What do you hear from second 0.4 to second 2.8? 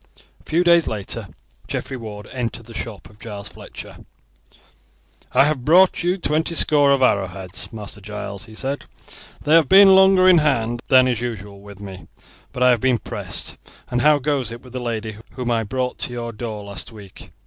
few days later Geoffrey Ward entered the